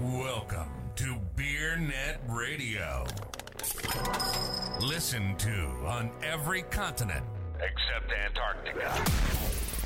[0.00, 3.04] Welcome to BeerNet Radio.
[4.80, 5.52] Listen to
[5.86, 7.22] on every continent
[7.56, 8.88] except Antarctica.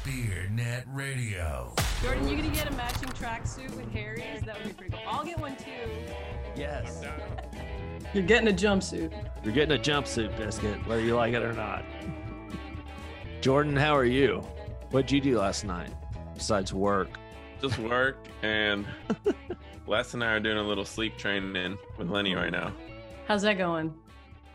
[0.05, 1.75] BeerNet Radio.
[2.01, 4.41] Jordan, you gonna get a matching tracksuit with Harry's?
[4.43, 5.03] That would be pretty cool.
[5.05, 5.91] I'll get one too.
[6.55, 7.03] Yes.
[8.13, 9.13] You're getting a jumpsuit.
[9.43, 11.85] You're getting a jumpsuit biscuit, whether you like it or not.
[13.41, 14.37] Jordan, how are you?
[14.93, 15.91] What'd you do last night
[16.35, 17.09] besides work?
[17.61, 18.87] Just work and
[19.87, 22.73] Les and I are doing a little sleep training with Lenny right now.
[23.29, 23.93] How's that going?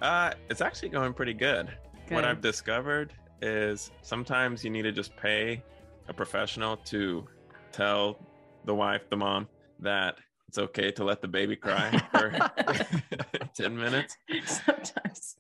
[0.02, 1.70] Uh, it's actually going pretty good.
[2.10, 5.64] What I've discovered is sometimes you need to just pay
[6.08, 7.28] a professional to
[7.72, 8.18] tell
[8.66, 9.48] the wife, the mom,
[9.80, 10.16] that
[10.48, 12.32] it's okay to let the baby cry for
[13.56, 15.38] 10 minutes Sometimes.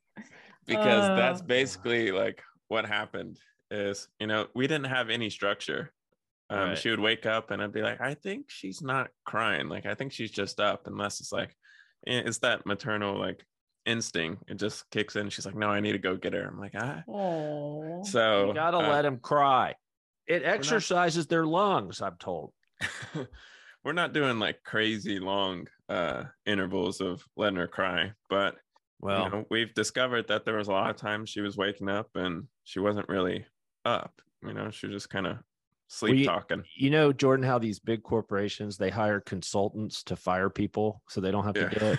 [0.67, 1.15] because Uh.
[1.15, 3.39] that's basically like what happened
[3.71, 5.91] is you know we didn't have any structure
[6.49, 6.77] um, Right.
[6.77, 9.93] she would wake up and i'd be like i think she's not crying like i
[9.95, 11.55] think she's just up unless it's like
[12.07, 13.45] it's that maternal like
[13.85, 16.59] instinct it just kicks in she's like no i need to go get her i'm
[16.59, 18.01] like ah Oh.
[18.03, 19.75] so You gotta uh, let them cry.
[20.27, 22.53] It exercises their lungs, I'm told.
[23.83, 28.55] we're not doing like crazy long uh intervals of letting her cry but
[28.99, 31.89] Well, you know, we've discovered that there was a lot of times she was waking
[31.89, 33.45] up and she wasn't really
[33.85, 34.21] up.
[34.45, 35.37] You know, she was just kind of
[35.89, 36.63] sleep you- talking.
[36.75, 41.31] you know, Jordan, how these big corporations they hire consultants to fire people so they
[41.31, 41.97] don't have to do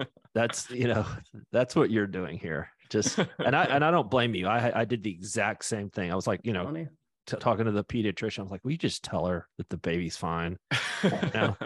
[0.00, 0.08] it.
[0.34, 1.04] That's you know,
[1.50, 2.68] that's what you're doing here.
[2.88, 4.46] Just and I and I don't blame you.
[4.46, 6.12] I I did the exact same thing.
[6.12, 6.86] I was like, you know, Funny.
[7.26, 8.38] t- talking to the pediatrician.
[8.38, 10.56] I was like, "Will you just tell her that the baby's fine?"
[11.34, 11.56] No.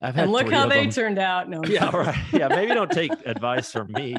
[0.00, 0.90] I've had And look how they them.
[0.90, 1.48] turned out.
[1.48, 1.60] No.
[1.64, 2.00] Yeah, kidding.
[2.00, 2.18] right.
[2.32, 4.16] Yeah, maybe don't take advice from me.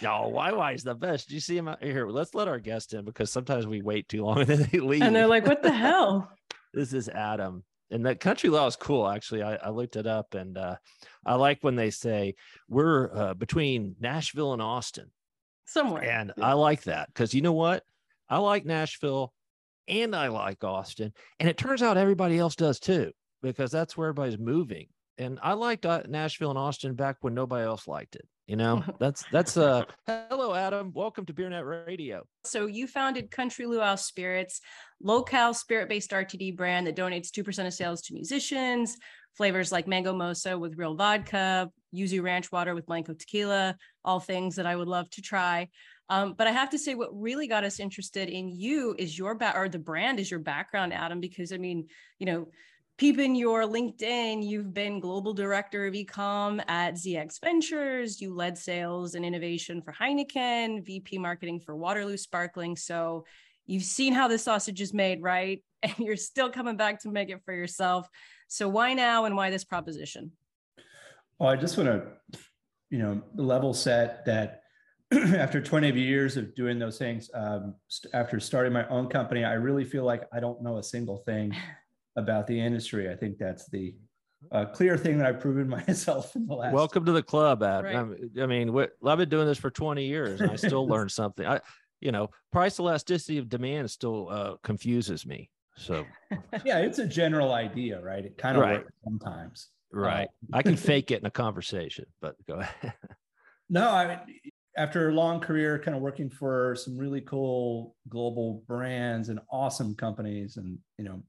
[0.00, 1.28] Y'all, YY is the best.
[1.28, 2.08] Do you see him out here?
[2.08, 5.02] Let's let our guest in because sometimes we wait too long and then they leave.
[5.02, 6.30] And they're like, what the hell?
[6.74, 7.64] this is Adam.
[7.90, 9.06] And that country luau is cool.
[9.06, 10.76] Actually, I, I looked it up and uh,
[11.26, 12.34] I like when they say
[12.68, 15.10] we're uh, between Nashville and Austin.
[15.66, 16.02] Somewhere.
[16.02, 17.84] And I like that because you know what?
[18.28, 19.32] I like Nashville
[19.88, 21.12] and I like Austin.
[21.38, 24.86] And it turns out everybody else does too, because that's where everybody's moving.
[25.18, 28.26] And I liked uh, Nashville and Austin back when nobody else liked it.
[28.46, 30.92] You know, that's that's uh hello Adam.
[30.94, 32.24] Welcome to BeerNet Radio.
[32.44, 34.60] So you founded Country Luau Spirits,
[35.00, 38.96] low-cal spirit-based RTD brand that donates 2% of sales to musicians,
[39.36, 44.56] flavors like mango mosa with real vodka, yuzu ranch water with blanco tequila, all things
[44.56, 45.68] that I would love to try.
[46.08, 49.34] Um, but I have to say, what really got us interested in you is your
[49.34, 51.86] back, or the brand is your background, Adam, because I mean,
[52.18, 52.48] you know,
[53.02, 58.20] peeping your LinkedIn, you've been global director of ecom at ZX Ventures.
[58.20, 62.76] You led sales and innovation for Heineken, VP marketing for Waterloo Sparkling.
[62.76, 63.24] So
[63.66, 65.64] you've seen how the sausage is made, right?
[65.82, 68.08] And you're still coming back to make it for yourself.
[68.46, 70.30] So why now and why this proposition?
[71.40, 72.38] Well, I just want to,
[72.88, 74.62] you know, level set that
[75.12, 79.54] after 20 years of doing those things, um, st- after starting my own company, I
[79.54, 81.52] really feel like I don't know a single thing
[82.16, 83.10] about the industry.
[83.10, 83.94] I think that's the
[84.50, 86.72] uh, clear thing that I've proven myself in the last.
[86.74, 87.84] Welcome to the club, Adam.
[87.84, 87.94] Right.
[88.36, 91.46] I'm- mean, I've been doing this for 20 years and I still learn something.
[91.46, 91.60] I,
[92.00, 95.48] you know, price elasticity of demand still uh, confuses me.
[95.76, 96.04] So,
[96.64, 98.24] Yeah, it's a general idea, right?
[98.24, 98.78] It kind of Right.
[98.78, 99.68] works sometimes.
[99.92, 100.28] right.
[100.52, 102.92] I can fake it in a conversation, but go ahead.
[103.70, 104.18] No, I mean,
[104.76, 109.94] after a long career, kind of working for some really cool global brands and awesome
[109.94, 111.22] companies, and you know, a-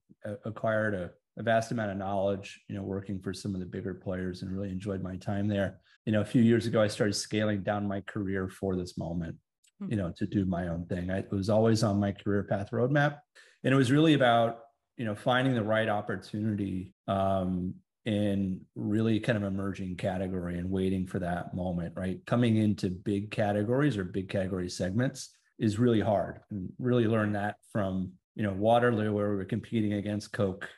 [0.45, 2.61] acquired a, a vast amount of knowledge.
[2.67, 5.79] You know, working for some of the bigger players, and really enjoyed my time there.
[6.05, 9.35] You know, a few years ago, I started scaling down my career for this moment.
[9.79, 9.89] Hmm.
[9.89, 11.09] You know, to do my own thing.
[11.09, 13.19] I, it was always on my career path roadmap,
[13.63, 14.59] and it was really about
[14.97, 17.73] you know finding the right opportunity um,
[18.05, 22.19] in really kind of emerging category and waiting for that moment, right?
[22.25, 27.55] Coming into big categories or big category segments is really hard and really learned that
[27.71, 30.69] from, you know, Waterloo, where we were competing against Coke,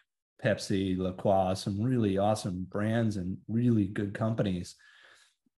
[0.43, 4.75] Pepsi, La Croix, some really awesome brands and really good companies.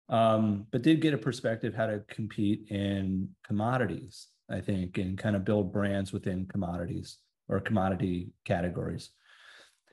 [0.08, 5.34] Um, but did get a perspective how to compete in commodities, I think, and kind
[5.34, 9.10] of build brands within commodities or commodity categories.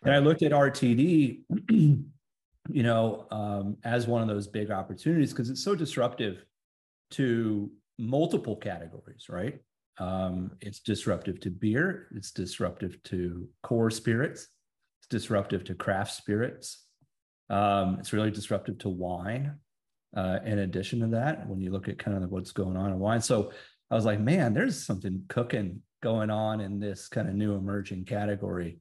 [0.04, 5.50] And I looked at RTD, you know, um, as one of those big opportunities because
[5.50, 6.44] it's so disruptive
[7.12, 9.60] to multiple categories, right?
[10.00, 14.48] Um, it's disruptive to beer, it's disruptive to core spirits,
[15.00, 16.86] it's disruptive to craft spirits,
[17.50, 19.56] um, it's really disruptive to wine.
[20.16, 23.00] Uh, in addition to that, when you look at kind of what's going on in
[23.00, 23.52] wine, so
[23.90, 28.06] I was like, man, there's something cooking going on in this kind of new emerging
[28.06, 28.80] category.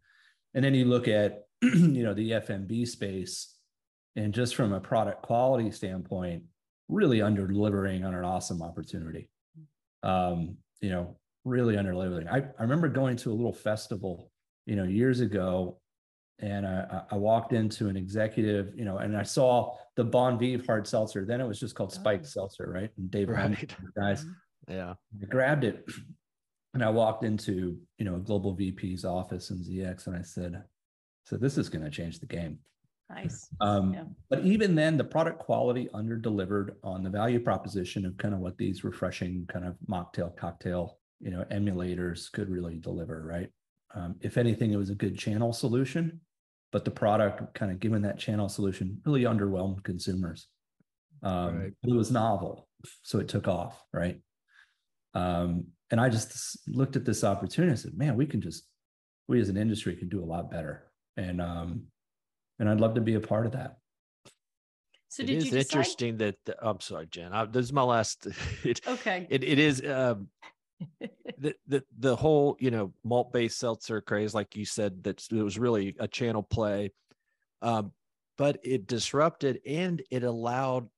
[0.54, 3.54] And then you look at, you know, the FMB space,
[4.16, 6.44] and just from a product quality standpoint,
[6.88, 9.28] really under delivering on an awesome opportunity.
[10.02, 12.28] Um, you know, really under delivering.
[12.28, 14.30] I, I remember going to a little festival,
[14.66, 15.78] you know, years ago,
[16.40, 20.66] and I, I walked into an executive, you know, and I saw the Bon Vive
[20.66, 21.24] hard seltzer.
[21.24, 22.28] Then it was just called Spiked Oh.
[22.28, 22.90] Seltzer, right?
[22.98, 23.50] And Dave Right.
[23.50, 23.74] right.
[23.96, 24.72] guys, mm-hmm.
[24.72, 24.94] Yeah.
[25.22, 25.84] I grabbed it
[26.74, 30.62] and I walked into, you know, a global VP's office in ZX and I said,
[31.24, 32.58] so this is going to change the game.
[33.10, 33.48] Nice.
[33.60, 34.04] Um, Yeah.
[34.30, 38.40] But even then, the product quality under delivered on the value proposition of kind of
[38.40, 43.50] what these refreshing kind of mocktail cocktail, you know, emulators could really deliver, right?
[43.94, 46.20] Um, if anything, it was a good channel solution,
[46.70, 50.48] but the product kind of given that channel solution really underwhelmed consumers.
[51.22, 51.72] Um, Right.
[51.82, 52.68] but It was novel,
[53.02, 54.20] so it took off, right?
[55.14, 58.66] Um, and I just looked at this opportunity and said, man, we can just,
[59.28, 60.90] we as an industry can do a lot better.
[61.18, 61.84] And um,
[62.62, 63.78] and I'd love to be a part of that.
[65.08, 65.76] So It did is you decide?
[65.78, 67.32] interesting that the- I'm sorry, Jen.
[67.32, 68.28] I, this is my last.
[68.64, 69.26] It, Okay.
[69.28, 70.28] it, it is um,
[71.38, 75.42] the, the the whole you know malt based seltzer craze, like you said, that it
[75.42, 76.92] was really a channel play,
[77.62, 77.90] um,
[78.38, 80.88] but it disrupted and it allowed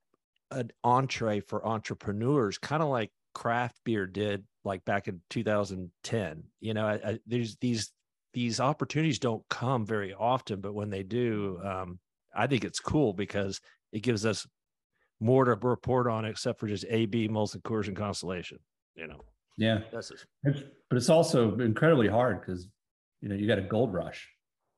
[0.50, 6.44] an entree for entrepreneurs, kind of like craft beer did, like back in 2010.
[6.60, 7.90] You know, I, I, there's these
[8.34, 11.98] these opportunities don't come very often, but when they do, um,
[12.36, 13.60] I think it's cool because
[13.92, 14.46] it gives us
[15.20, 18.58] more to report on, except for just AB, Molson Coors, and Constellation.
[18.96, 19.20] You know,
[19.56, 22.68] Yeah, that's It's- but it's also incredibly hard because
[23.20, 24.28] you know you got a gold rush,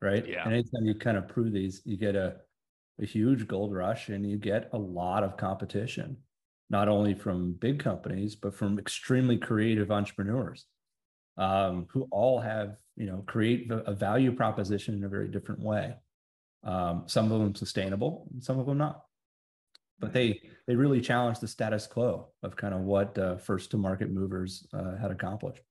[0.01, 0.27] right?
[0.27, 0.45] Yeah.
[0.45, 2.41] And anytime you kind of prove these, you get a
[2.99, 6.17] a huge gold rush, and you get a lot of competition,
[6.71, 10.67] not only from big companies but from extremely creative entrepreneurs,
[11.37, 15.95] um, who all have you know create a value proposition in a very different way.
[16.65, 19.03] Um, some of them sustainable, some of them not.
[19.99, 23.77] But they they really challenge the status quo of kind of what uh, first to
[23.77, 25.63] market movers uh, had accomplished.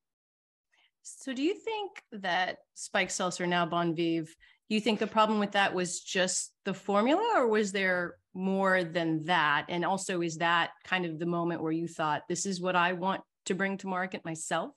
[1.04, 4.36] So do you think that Spike Seltzer, now Bon Vive,
[4.70, 9.24] you think the problem with that was just the formula or was there more than
[9.26, 9.68] that?
[9.70, 12.94] And also, is that kind of the moment where you thought, this is what I
[12.94, 14.72] want to bring to market myself?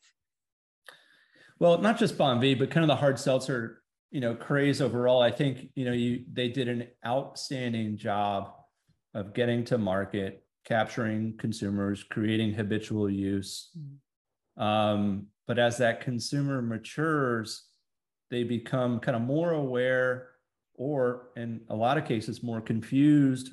[1.58, 5.20] Well, not just Bon V, but kind of the hard seltzer, you know, craze overall.
[5.20, 8.52] I think you know you they did an outstanding job
[9.14, 13.70] of getting to market, capturing consumers, creating habitual use.
[14.56, 17.64] Um, but as that consumer matures,
[18.30, 20.28] they become kind of more aware,
[20.74, 23.50] or in a lot of cases, more confused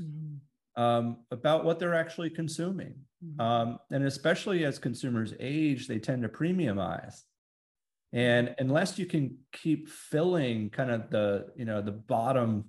[0.75, 2.95] um, about what they're actually consuming.
[3.39, 7.21] Um, and especially as consumers age, they tend to premiumize.
[8.13, 12.65] And unless you can keep filling kind of the, you know, the bottom,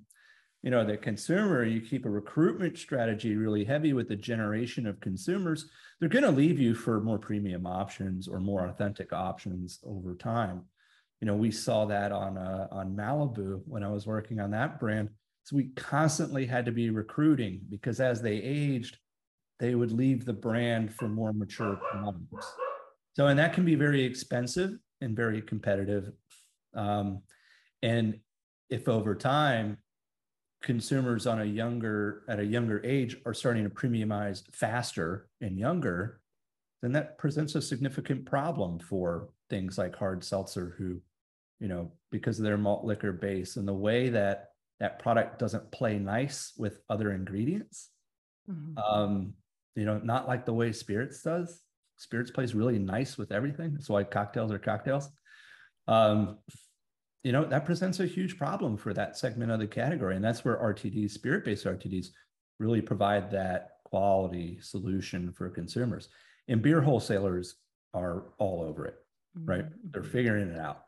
[0.62, 5.00] you know, the consumer, you keep a recruitment strategy really heavy with the generation of
[5.00, 5.68] consumers,
[6.00, 10.62] they're going to leave you for more premium options or more authentic options over time.
[11.20, 14.78] You know, we saw that on uh, on Malibu when I was working on that
[14.78, 15.08] brand.
[15.44, 18.98] So we constantly had to be recruiting because as they aged,
[19.60, 22.52] they would leave the brand for more mature products.
[23.14, 26.12] So, and that can be very expensive and very competitive.
[26.75, 27.22] Um,
[27.82, 28.19] and
[28.70, 29.78] if over time,
[30.62, 36.20] consumers on a younger at a younger age are starting to premiumize faster and younger,
[36.82, 41.00] then that presents a significant problem for things like hard seltzer, who,
[41.60, 44.48] you know, because of their malt liquor base and the way that
[44.81, 47.91] that product doesn't play nice with other ingredients.
[48.82, 49.34] Um,
[49.74, 51.62] you know, not like the way spirits does.
[51.96, 53.72] Spirits plays really nice with everything.
[53.72, 55.08] That's why cocktails are cocktails.
[55.88, 56.38] Um,
[57.22, 60.15] you know, that presents a huge problem for that segment of the category.
[60.15, 62.08] And that's where RTDs, spirit-based RTDs,
[62.58, 66.08] really provide that quality solution for consumers.
[66.48, 67.56] And beer wholesalers
[67.94, 68.96] are all over it,
[69.34, 69.65] right?
[69.91, 70.82] They're figuring it out.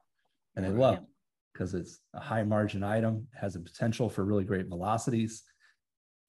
[0.55, 1.03] And they love it
[1.53, 5.43] because it's a high margin item, has a potential for really great velocities.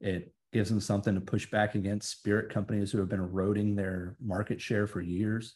[0.01, 4.15] It gives them something to push back against spirit companies who have been eroding their
[4.19, 5.55] market share for years.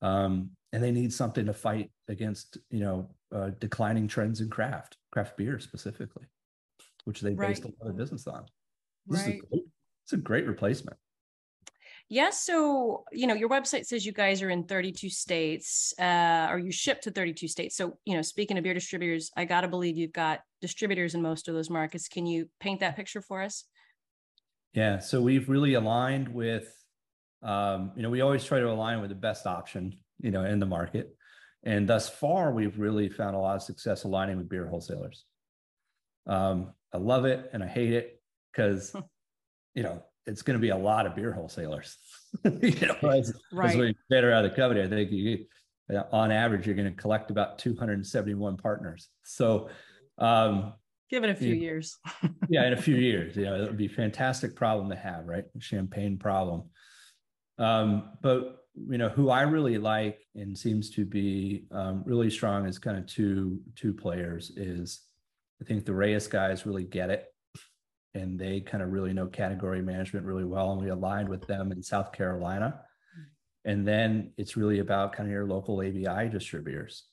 [0.00, 4.96] Um, and they need something to fight against, you know, uh, declining trends in craft,
[5.12, 6.24] craft beer specifically,
[7.04, 8.46] which they based a lot of business on.
[9.06, 9.34] This Right.
[9.36, 9.62] is great.
[10.04, 10.96] it's a great replacement.
[12.10, 12.42] Yes.
[12.42, 16.72] so, you know, your website says you guys are in 32 states, uh, or you
[16.72, 17.76] ship to 32 states.
[17.76, 21.20] So, you know, speaking of beer distributors, I got to believe you've got distributors in
[21.20, 22.08] most of those markets.
[22.08, 23.64] Can you paint that picture for us?
[24.74, 26.72] Yeah, so we've really aligned with,
[27.42, 30.58] um, you know, we always try to align with the best option, you know, in
[30.58, 31.16] the market.
[31.64, 35.24] And thus far, we've really found a lot of success aligning with beer wholesalers.
[36.26, 38.22] Um, I love it and I hate it
[38.52, 38.94] because,
[39.74, 41.96] you know, it's going to be a lot of beer wholesalers.
[42.44, 43.70] you know, as, Right.
[43.70, 45.46] as we better out of the company, I think you,
[46.12, 49.08] on average, you're going to collect about 271 partners.
[49.24, 49.70] So,
[50.18, 50.74] um,
[51.10, 51.60] Give it a few Yeah.
[51.60, 51.96] years.
[52.48, 55.26] yeah, in a few years, you know, it would be a fantastic problem to have,
[55.26, 55.44] right?
[55.58, 56.64] Champagne problem.
[57.58, 58.56] Um, but
[58.88, 62.96] you know, who I really like and seems to be um, really strong is kind
[62.96, 64.52] of two two players.
[64.56, 65.00] Is
[65.60, 67.26] I think the Reyes guys really get it,
[68.14, 71.72] and they kind of really know category management really well, and we aligned with them
[71.72, 72.80] in South Carolina.
[73.64, 77.04] And then it's really about kind of your local ABI distributors.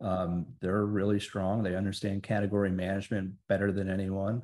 [0.00, 1.62] Um, they're really strong.
[1.62, 4.42] They understand category management better than anyone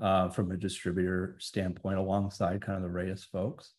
[0.00, 3.74] uh, from a distributor standpoint, alongside kind of the Reyes folks.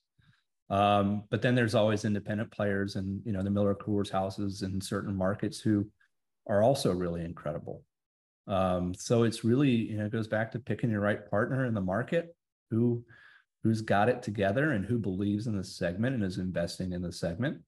[0.69, 4.79] Um, but then there's always independent players and you know the Miller Coors houses in
[4.79, 5.87] certain markets who
[6.47, 7.83] are also really incredible.
[8.47, 11.73] Um, so it's really you know it goes back to picking your right partner in
[11.73, 12.35] the market
[12.69, 13.03] who
[13.63, 17.11] who's got it together and who believes in the segment and is investing in the
[17.11, 17.61] segment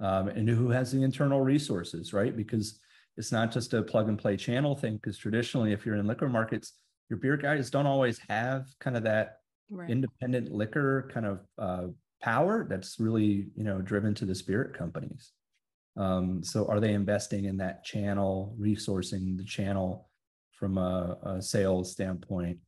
[0.00, 2.36] um, and who has the internal resources, right?
[2.36, 2.80] Because
[3.16, 4.96] it's not just a plug and play channel thing.
[4.96, 6.74] Because traditionally, if you're in liquor markets,
[7.08, 9.38] your beer guys don't always have kind of that
[9.70, 9.90] Right.
[9.90, 11.86] independent liquor kind of uh,
[12.22, 15.32] power that's really you know driven to the spirit companies.
[15.96, 20.10] Um, so are they investing in that channel, resourcing the channel
[20.52, 22.58] from a, a sales standpoint?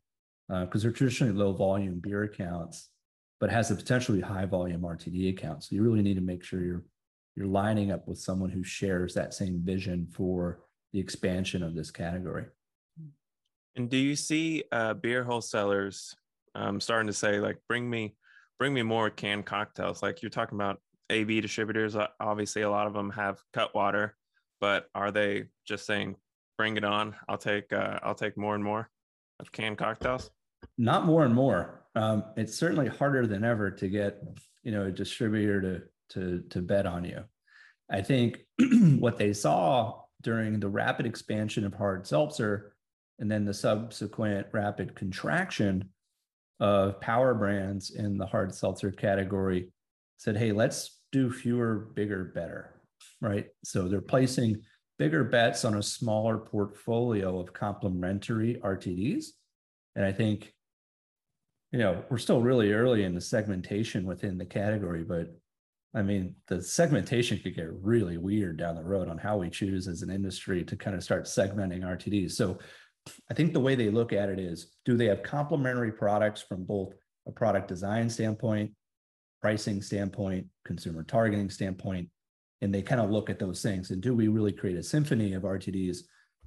[0.49, 2.91] Because they're traditionally low volume beer accounts,
[3.41, 5.69] but has the potentially high volume RTD accounts.
[5.69, 6.85] So you really need to make sure you're
[7.37, 10.61] you're lining up with someone who shares that same vision for
[10.93, 12.47] the expansion of this category.
[13.77, 16.17] And do you see uh, beer wholesalers
[16.55, 18.17] um, starting to say like, bring me,
[18.59, 20.03] bring me more canned cocktails?
[20.03, 21.95] Like you're talking about AB distributors.
[21.95, 24.17] uh, Obviously, a lot of them have Cutwater,
[24.61, 26.17] but are they just saying,
[26.57, 27.15] bring it on?
[27.29, 28.89] I'll take, uh, I'll take more and more
[29.41, 30.31] of canned cocktails.
[30.79, 31.85] Not more and more.
[31.95, 34.23] Um, it's certainly harder than ever to get,
[34.63, 37.25] you know, a distributor to to to bet on you.
[37.91, 38.41] I think
[38.99, 42.73] what they saw during the rapid expansion of hard seltzer
[43.19, 45.91] and then the subsequent rapid contraction
[46.61, 49.69] of power brands in the hard seltzer category
[50.19, 52.81] said, hey, let's do fewer, bigger, better.
[53.21, 53.47] Right.
[53.65, 54.63] So they're placing
[54.99, 59.27] bigger bets on a smaller portfolio of complementary RTDs.
[59.95, 60.53] And I think,
[61.73, 65.35] you know, we're still really early in the segmentation within the category, but
[65.97, 69.89] I mean, the segmentation could get really weird down the road on how we choose
[69.89, 72.33] as an industry to kind of start segmenting RTDs.
[72.33, 72.59] So
[73.31, 76.65] I think the way they look at it is do they have complementary products from
[76.65, 76.93] both
[77.27, 78.73] a product design standpoint,
[79.41, 82.11] pricing standpoint, consumer targeting standpoint?
[82.61, 85.33] And they kind of look at those things and do we really create a symphony
[85.33, 86.01] of RTDs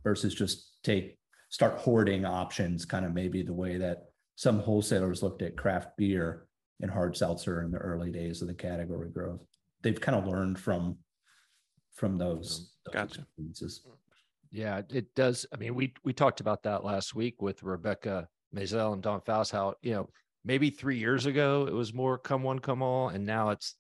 [0.04, 1.18] versus just take
[1.50, 4.04] start hoarding options, kind of maybe the way that
[4.36, 6.46] some wholesalers looked at craft beer
[6.82, 9.42] and hard seltzer in the early days of the category growth.
[9.82, 10.98] They've kind of learned from
[11.96, 13.22] from those, those Gotcha.
[13.22, 13.84] experiences.
[14.52, 15.46] Yeah, it does.
[15.54, 19.52] I mean, we we talked about that last week with Rebecca Mazel and Don Faust.
[19.52, 20.10] How you know
[20.44, 23.76] maybe three years ago it was more come one come all, and now it's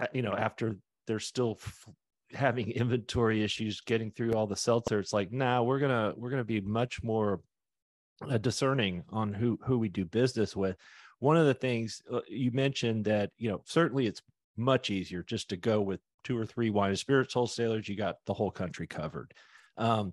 [0.00, 1.88] uh, you know after they're still f-
[2.32, 4.98] having inventory issues getting through all the seltzer.
[4.98, 7.40] It's like nah, we're gonna we're gonna be much more
[8.28, 10.76] uh, discerning on who who we do business with.
[11.20, 14.22] One of the things uh, you mentioned that you know certainly it's
[14.56, 17.88] much easier just to go with two or three wine and spirits wholesalers.
[17.88, 19.32] You got the whole country covered.
[19.76, 20.12] Um,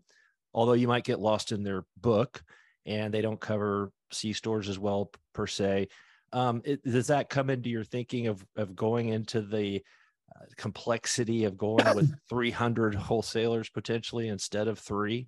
[0.54, 2.44] although you might get lost in their book
[2.86, 5.88] and they don't cover C stores as well per se.
[6.32, 9.84] Um, it, does that come into your thinking of of going into the
[10.36, 15.28] uh, complexity of going with 300 wholesalers potentially instead of three?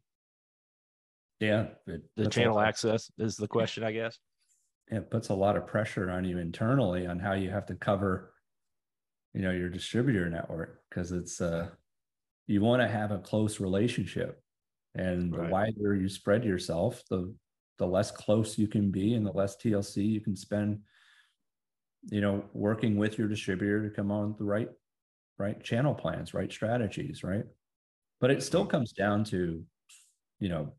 [1.39, 4.17] Yeah, it The channel lot- access is the question, I guess.
[4.89, 8.33] It puts a lot of pressure on you internally on how you have to cover,
[9.33, 11.69] you know, your distributor network because it's uh,
[12.47, 14.41] you want to have a close relationship,
[14.95, 17.33] and the wider you spread yourself, the
[17.77, 20.79] the less close you can be, and the less TLC you can spend.
[22.09, 24.69] You know, working with your distributor to come on the right,
[25.37, 27.43] right channel plans, right strategies, right.
[28.21, 29.63] But it still comes down to,
[30.39, 30.73] you know,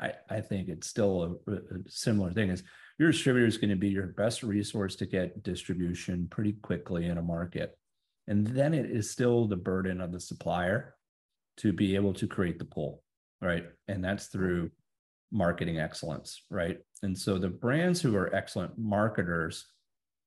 [0.00, 2.62] I, I think it's still a, a similar thing is
[2.98, 7.18] your distributor is going to be your best resource to get distribution pretty quickly in
[7.18, 7.78] a market.
[8.26, 10.94] And then it is still the burden of the supplier
[11.58, 13.02] to be able to create the pull,
[13.40, 13.64] right?
[13.86, 14.70] And that's through
[15.30, 16.78] marketing excellence, right?
[17.02, 19.66] And so the brands who are excellent marketers,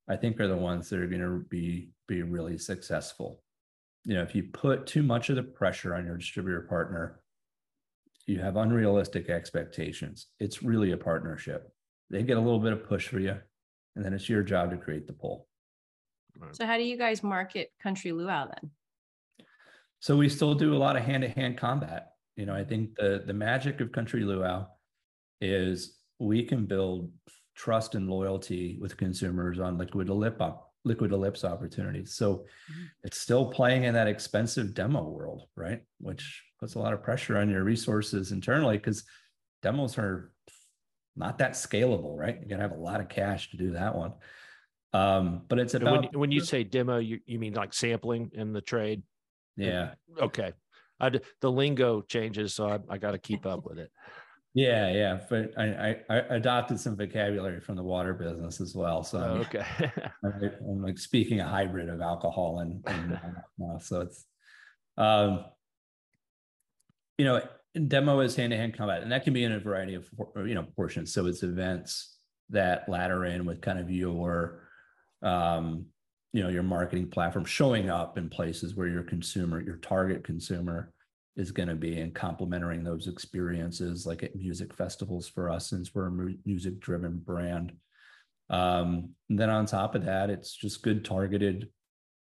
[0.08, 3.42] I think are the ones that are going to be be really successful.
[4.04, 7.20] You know, if you put too much of the pressure on your distributor partner,
[8.26, 10.28] you have unrealistic expectations.
[10.40, 11.72] It's really a partnership.
[12.12, 13.36] They get a little bit of push for you,
[13.96, 15.48] and then it's your job to create the pull.
[16.52, 18.70] So how do you guys market Country Luau then?
[20.00, 22.12] So we still do a lot of hand-to-hand combat.
[22.36, 24.66] You know, I think the the magic of Country Luau
[25.40, 27.10] is we can build
[27.54, 32.14] trust and loyalty with consumers on liquid to lip up liquid to lips opportunities.
[32.14, 32.82] So mm-hmm.
[33.04, 35.82] it's still playing in that expensive demo world, right?
[35.98, 39.04] Which puts a lot of pressure on your resources internally because
[39.62, 40.32] demos are
[41.16, 42.36] not that scalable, right?
[42.38, 44.12] You're gonna have a lot of cash to do that one.
[44.92, 48.52] Um, but it's about when, when you say demo, you, you mean like sampling in
[48.52, 49.02] the trade?
[49.56, 49.94] Yeah.
[50.20, 50.52] Okay.
[51.00, 53.90] I, the lingo changes, so I, I got to keep up with it.
[54.54, 59.02] Yeah, yeah, but I, I, I, adopted some vocabulary from the water business as well.
[59.02, 59.64] So oh, okay,
[60.24, 63.18] I'm, I'm, like speaking a hybrid of alcohol and, and
[63.64, 64.26] uh, so it's,
[64.98, 65.46] um,
[67.16, 67.40] you know,
[67.88, 70.54] demo is hand to hand combat, and that can be in a variety of you
[70.54, 71.12] know portions.
[71.12, 72.16] So it's events
[72.50, 74.60] that ladder in with kind of your,
[75.22, 75.86] um,
[76.32, 80.92] you know, your marketing platform showing up in places where your consumer, your target consumer
[81.36, 85.94] is going to be and complementing those experiences like at music festivals for us since
[85.94, 87.72] we're a music driven brand
[88.50, 91.68] um, then on top of that it's just good targeted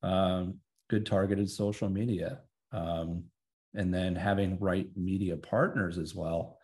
[0.03, 0.57] um,
[0.91, 2.41] good targeted social media
[2.73, 3.23] um,
[3.77, 6.59] and then having right media partners as well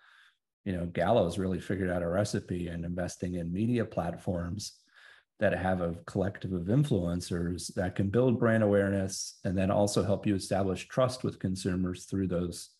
[0.65, 4.79] you know Gallo's really figured out a recipe and investing in media platforms
[5.43, 10.25] that have a collective of influencers that can build brand awareness and then also help
[10.25, 12.71] you establish trust with consumers through those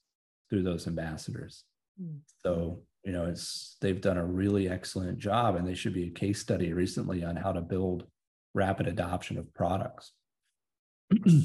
[0.49, 1.65] through those ambassadors.
[2.01, 2.21] Mm.
[2.45, 6.11] So, you know, it's they've done a really excellent job and they should be a
[6.11, 8.07] case study recently on how to build
[8.55, 10.13] rapid adoption of products.
[11.27, 11.41] so,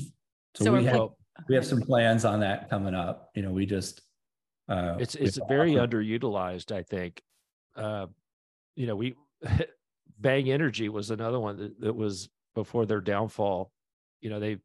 [0.55, 1.09] so we have
[1.47, 3.29] we have some plans on that coming up.
[3.35, 4.01] You know, we just
[4.69, 7.21] uh, it's it's very underutilized, I think.
[7.75, 8.07] Uh,
[8.75, 9.15] you know, we
[10.19, 13.71] Bang Energy was another one that, that was before their downfall.
[14.21, 14.57] You know, they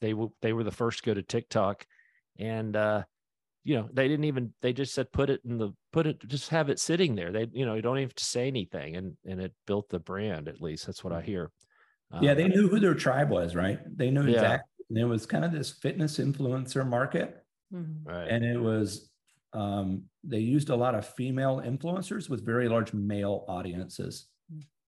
[0.00, 1.86] they they were the first to go to TikTok,
[2.38, 3.02] and uh,
[3.62, 6.48] you know they didn't even they just said put it in the put it just
[6.50, 7.30] have it sitting there.
[7.30, 10.00] They you know you don't even have to say anything, and and it built the
[10.00, 10.48] brand.
[10.48, 11.50] At least that's what I hear.
[12.20, 13.78] Yeah, um, they knew who their tribe was, right?
[13.96, 14.70] They knew exactly.
[14.90, 14.96] Yeah.
[14.96, 18.08] And it was kind of this fitness influencer market, mm-hmm.
[18.08, 18.28] right.
[18.28, 19.10] and it was
[19.52, 24.26] um, they used a lot of female influencers with very large male audiences.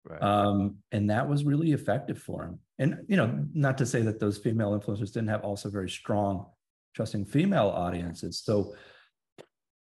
[0.07, 0.21] Right.
[0.21, 2.59] Um, and that was really effective for him.
[2.77, 6.45] And, you know, not to say that those female influencers didn't have also very strong,
[6.93, 8.41] trusting female audiences.
[8.43, 8.75] So,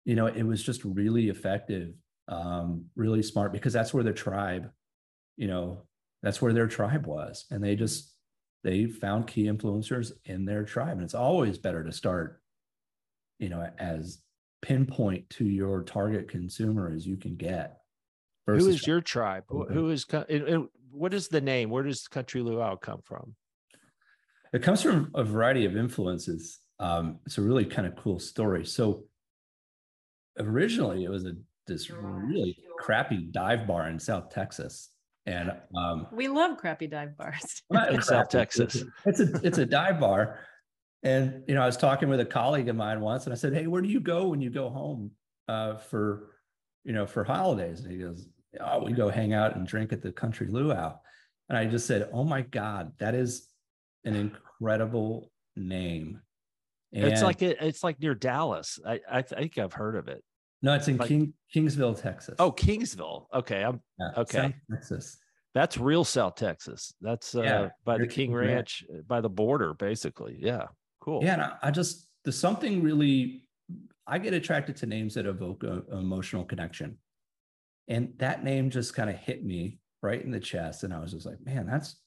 [0.05, 1.93] you know, it was just really effective,
[2.29, 4.69] um, really smart because that's where the tribe,
[5.35, 5.83] you know,
[6.21, 7.45] that's where their tribe was.
[7.51, 8.12] And they just,
[8.63, 10.93] they found key influencers in their tribe.
[10.93, 12.41] And it's always better to start,
[13.39, 14.19] you know, as
[14.61, 17.77] pinpoint to your target consumer as you can get
[18.47, 19.43] who is your tribe?
[19.47, 20.05] Who is
[20.91, 21.69] what is the name?
[21.69, 23.35] Where does Country Luau come from?
[24.51, 26.59] It comes from a variety of influences.
[26.79, 28.65] Um, it's a really kind of cool story.
[28.65, 29.05] So
[30.39, 31.33] originally, it was a
[31.65, 34.89] this really crappy dive bar in South Texas,
[35.25, 38.83] and um, we love crappy dive bars in South Texas.
[39.05, 40.39] It's a it's a dive bar,
[41.03, 43.53] and you know I was talking with a colleague of mine once, and I said,
[43.53, 45.11] "Hey, where do you go when you go home
[45.47, 46.31] uh, for
[46.83, 48.27] you know for holidays?" And he goes,
[48.59, 50.95] oh, we go hang out and drink at the country luau.
[51.49, 53.47] And I just said, oh my God, that is
[54.05, 56.21] an incredible name.
[56.93, 58.79] And it's like it, it's like near Dallas.
[58.85, 60.23] I, I think I've heard of it.
[60.63, 62.35] No, it's in like, King, Kingsville, Texas.
[62.39, 63.25] Oh, Kingsville.
[63.33, 64.37] Okay, I'm yeah, okay.
[64.37, 65.17] South Texas.
[65.53, 66.95] That's real South Texas.
[67.01, 70.37] That's uh, yeah, by the King, King Ranch, Ranch, by the border, basically.
[70.39, 70.63] Yeah,
[70.99, 71.23] cool.
[71.23, 73.41] Yeah, and I, I just there's something really.
[74.07, 76.97] I get attracted to names that evoke an emotional connection.
[77.87, 80.83] And that name just kind of hit me right in the chest.
[80.83, 81.97] And I was just like, man, that's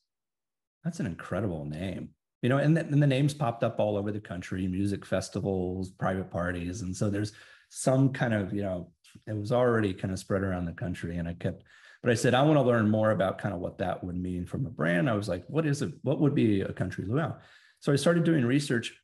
[0.85, 2.11] that's an incredible name.
[2.43, 6.31] You know, and, then the names popped up all over the country, music festivals, private
[6.31, 6.83] parties.
[6.83, 7.33] And so there's
[7.77, 8.91] some kind of, you know,
[9.27, 11.19] it was already kind of spread around the country.
[11.19, 11.63] And I kept,
[12.03, 14.47] but I said, I want to learn more about kind of what that would mean
[14.47, 15.11] from a brand.
[15.11, 15.93] I was like, what is it?
[16.01, 17.35] What would be a country luau?
[17.81, 18.95] So I started doing research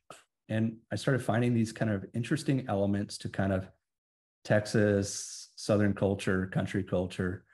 [0.49, 3.67] and I started finding these kind of interesting elements to kind of
[4.43, 7.45] Texas, Southern culture, country culture.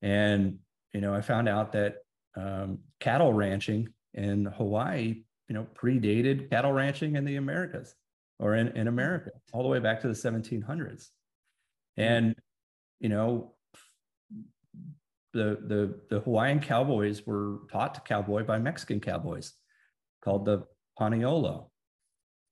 [0.00, 0.58] And,
[0.92, 1.96] you know, I found out that
[2.36, 7.96] um, cattle ranching in Hawaii, you know, predated cattle ranching in the Americas
[8.42, 11.06] or in, in America all the way back to the 1700s.
[11.96, 12.34] And,
[12.98, 13.54] you know,
[15.32, 19.52] the, the, the Hawaiian cowboys were taught to cowboy by Mexican cowboys
[20.24, 20.64] called the
[20.98, 21.68] Paniolo.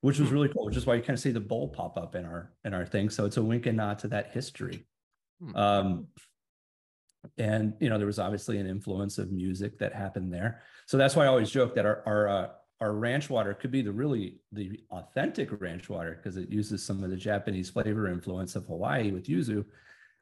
[0.00, 0.64] which was really cool.
[0.64, 2.86] Which is why you kind of see the bowl pop up in our in our
[2.86, 3.10] thing.
[3.10, 4.86] So it's a wink and nod to that history.
[5.42, 5.56] Hmm.
[5.56, 6.06] Um,
[7.36, 10.62] and you know there was obviously an influence of music that happened there.
[10.86, 12.48] So that's why I always joke that our our uh,
[12.80, 17.04] our ranch water could be the really the authentic ranch water because it uses some
[17.04, 19.64] of the Japanese flavor influence of Hawaii with yuzu,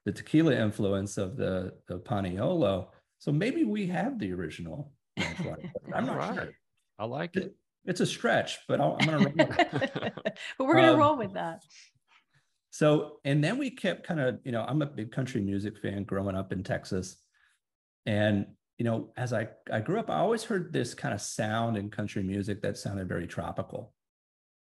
[0.04, 2.88] the tequila influence of the the paniolo.
[3.18, 5.62] So maybe we have the original ranch water.
[5.94, 6.50] I'm not All sure.
[6.98, 7.54] I like it.
[7.84, 10.12] It's a stretch, but I'll, I'm going to
[10.58, 11.62] but we're gonna Um, roll with that.
[12.70, 16.04] So, and then we kept kind of, you know, I'm a big country music fan
[16.04, 17.16] growing up in Texas.
[18.04, 18.46] And,
[18.78, 21.90] you know, as I, I grew up, I always heard this kind of sound in
[21.90, 23.92] country music that sounded very tropical.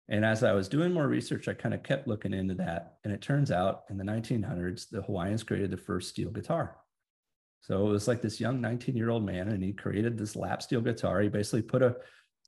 [0.08, 2.94] And as I was doing more research, I kind of kept looking into that.
[3.04, 6.76] And it turns out in the 1900s, the Hawaiians created the first steel guitar.
[7.60, 10.62] So it was like this young 19 year old man, and he created this lap
[10.62, 11.20] steel guitar.
[11.20, 11.96] He basically put a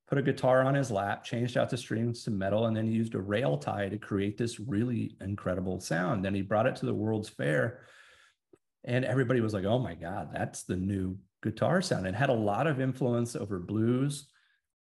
[0.07, 2.93] put a guitar on his lap, changed out the strings to metal, and then he
[2.93, 6.25] used a rail tie to create this really incredible sound.
[6.25, 7.81] Then he brought it to the World's Fair,
[8.85, 12.35] and everybody was like, "Oh my God, that's the new guitar sound!" It had a
[12.35, 14.29] lot of influence over blues,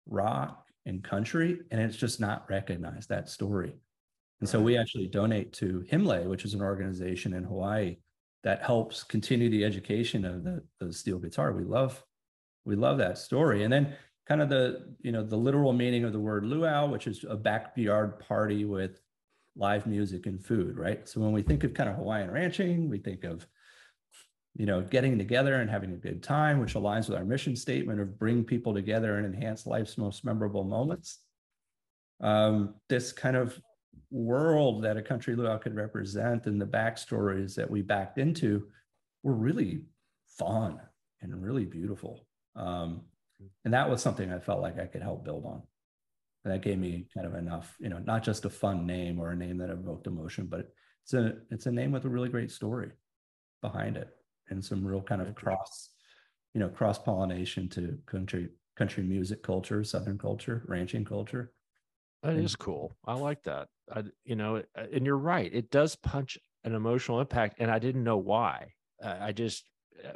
[0.06, 3.76] rock, and country, and it's just not recognized that story.
[4.40, 7.98] And so we actually donate to Himlay, which is an organization in Hawaii
[8.44, 11.52] that helps continue the education of the, the steel guitar.
[11.54, 12.04] We love,
[12.64, 13.64] we love that story.
[13.64, 13.96] And then
[14.28, 17.36] kind of the, you know, the literal meaning of the word luau, which is a
[17.36, 19.02] backyard party with
[19.56, 21.10] live music and food, right?
[21.10, 23.48] So when we think of kind of Hawaiian ranching, we think of,
[24.58, 28.02] you know, getting together and having a good time, which aligns with our mission statement
[28.02, 31.20] of bring people together and enhance life's most memorable moments.
[32.22, 33.62] Um, this kind of
[34.10, 38.68] world that a country luau could represent and the backstories that we backed into
[39.22, 39.82] were really
[40.40, 40.80] fun
[41.22, 42.26] and really beautiful.
[42.56, 43.02] Um,
[43.64, 45.62] and that was something I felt like I could help build on.
[46.46, 49.32] And that gave me kind of enough, you know, not just a fun name or
[49.32, 50.70] a name that evoked emotion, but
[51.04, 52.90] it's a it's a name with a really great story
[53.62, 54.17] behind it
[54.50, 55.90] and some real kind of cross,
[56.54, 61.54] you know, cross pollination to country country music culture, southern culture, ranching culture.
[62.24, 62.94] That And- is cool.
[63.06, 63.70] I like that.
[63.92, 65.52] I, you know, uh, and you're right.
[65.54, 68.74] It does punch an emotional impact, and I didn't know why.
[69.02, 69.70] Uh, I just,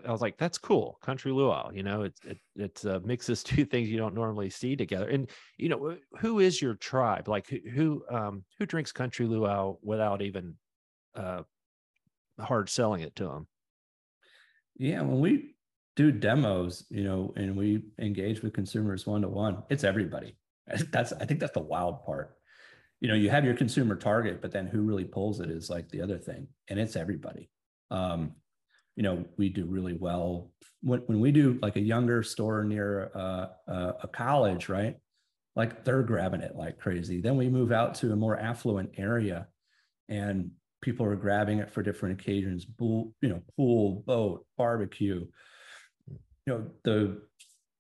[0.06, 1.72] I was like, "That's cool." Country luau.
[1.72, 5.10] You know, it it it uh, mixes two things you don't normally see together.
[5.10, 7.28] And you know, who is your tribe?
[7.28, 10.58] Like who who um who drinks country luau without even
[11.16, 11.44] uh
[12.40, 13.48] hard selling it to them?
[14.82, 15.54] Yeah, when we
[15.96, 20.36] do demos, you know, and we engage with consumers one to one, it's everybody.
[20.92, 22.36] That's I think that's the wild part.
[23.00, 25.90] You know, you have your consumer target, but then who really pulls it is like
[25.90, 27.52] the other thing, and it's everybody.
[27.92, 28.32] Um,
[28.96, 33.12] you know, we do really well when when we do like a younger store near
[33.14, 34.98] uh, uh, a college, right?
[35.56, 37.22] Like they're grabbing it like crazy.
[37.22, 39.48] Then we move out to a more affluent area,
[40.10, 45.26] and people are grabbing it for different occasions pool you know pool boat barbecue.
[46.46, 47.22] You know the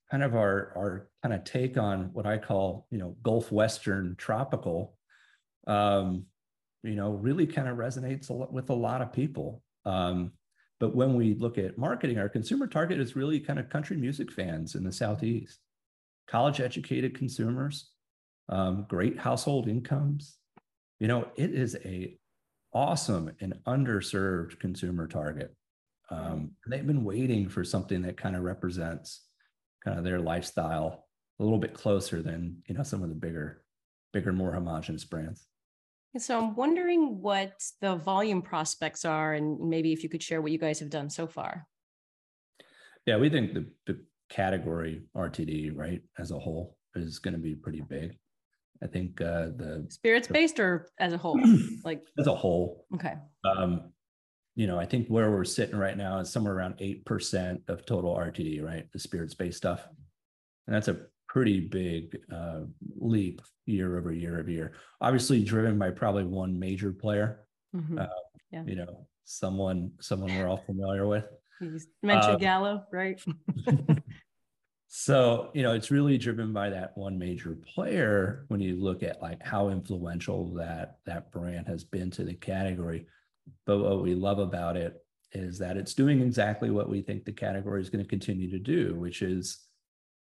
[0.09, 4.15] kind of our our kind of take on what i call you know gulf western
[4.17, 4.97] tropical
[5.67, 6.25] um
[6.83, 9.63] you know really kind of resonates a lot with a lot of people.
[9.85, 10.31] Um
[10.79, 14.31] but when we look at marketing our consumer target is really kind of country music
[14.31, 15.59] fans in the southeast.
[16.27, 17.91] College educated consumers
[18.51, 20.37] um, great household incomes.
[20.99, 22.17] You know it is a
[22.73, 25.55] awesome and underserved consumer target.
[26.09, 29.25] Um, they've been waiting for something that kind of represents
[29.83, 31.07] kind of their lifestyle
[31.39, 33.63] a little bit closer than you know some of the bigger,
[34.13, 35.47] bigger, more homogenous brands.
[36.13, 40.41] And So I'm wondering what the volume prospects are, and maybe if you could share
[40.41, 41.65] what you guys have done so far.
[43.05, 47.55] Yeah, we think the, the category RTD right as a whole is going to be
[47.55, 48.17] pretty big.
[48.83, 51.39] I think uh, the Spirits based or as a whole?
[51.83, 53.15] Like, as a whole, okay.
[53.45, 53.91] um,
[54.55, 58.15] you know, I think where we're sitting right now is somewhere around 8% of total
[58.15, 58.85] RTD, right?
[58.91, 59.87] The spirits based stuff.
[60.67, 62.61] And that's a pretty big uh,
[62.99, 64.73] leap year over year over year.
[64.99, 67.99] Obviously driven by probably one major player, Mhm.
[67.99, 68.07] Uh,
[68.51, 68.63] Yeah.
[68.65, 71.25] you know, someone, someone we're all familiar with.
[71.61, 73.21] You mentioned um, Gallo, right?
[74.93, 79.21] So, you know, it's really driven by that one major player when you look at
[79.21, 83.05] like how influential that that brand has been to the category.
[83.65, 85.01] But what we love about it
[85.31, 88.59] is that it's doing exactly what we think the category is going to continue to
[88.59, 89.65] do, which is,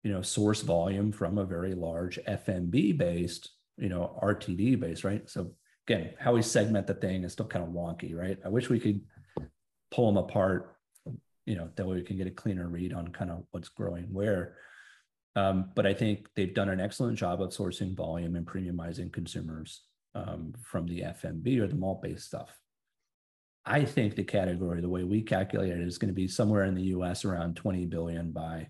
[0.03, 5.27] you know, source volume from a very large FMB based, you know, RTD based, right?
[5.27, 5.53] So
[5.89, 8.37] again, how we segment the thing is still kind of wonky, right?
[8.45, 9.01] I wish we could
[9.91, 10.77] pull them apart
[11.47, 14.05] you know that way we can get a cleaner read on kind of what's growing
[14.13, 14.57] where
[15.37, 19.85] Um, but I think they've done an excellent job of sourcing volume and premiumizing consumers
[20.15, 22.51] um, from the FMB or the malt-based stuff.
[23.65, 26.75] I think the category, the way we calculate it, is going to be somewhere in
[26.75, 27.25] the U.S.
[27.25, 28.69] around 20 billion by